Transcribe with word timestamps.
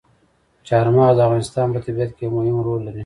چار 0.67 0.85
مغز 0.95 1.15
د 1.17 1.19
افغانستان 1.27 1.67
په 1.73 1.79
طبیعت 1.85 2.11
کې 2.15 2.23
یو 2.25 2.31
مهم 2.35 2.57
رول 2.67 2.81
لري. 2.87 2.99